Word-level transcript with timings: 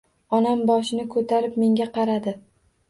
Onam 0.37 0.63
boshini 0.71 1.05
ko‘tarib 1.13 1.61
menga 1.67 1.91
qaradi. 2.01 2.37